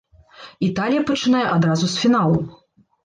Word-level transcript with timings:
Італія 0.67 1.03
пачынае 1.11 1.43
адразу 1.57 1.85
з 1.93 2.07
фіналу! 2.07 2.39